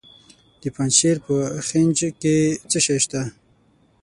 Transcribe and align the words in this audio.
د 0.61 0.63
پنجشیر 0.75 1.17
په 1.25 1.35
خینج 1.67 1.97
کې 2.21 2.35
څه 2.69 2.79
شی 2.85 2.97
شته؟ 3.03 3.21